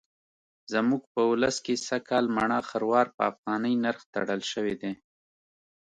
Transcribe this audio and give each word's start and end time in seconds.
زموږ 0.73 1.01
په 1.13 1.21
ولس 1.31 1.57
کې 1.65 1.83
سږکال 1.87 2.25
مڼه 2.35 2.59
خروار 2.69 3.07
په 3.15 3.21
افغانۍ 3.31 3.73
نرخ 3.83 4.01
تړل 4.13 4.41
شوی 4.51 4.75
دی. 4.81 4.93